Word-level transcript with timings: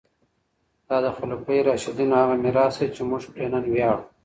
دا 0.87 0.97
د 1.05 1.07
خلفای 1.17 1.59
راشدینو 1.69 2.15
هغه 2.21 2.35
میراث 2.43 2.75
دی 2.79 2.87
چې 2.95 3.01
موږ 3.09 3.23
پرې 3.33 3.45
نن 3.53 3.65
ویاړو. 3.69 4.03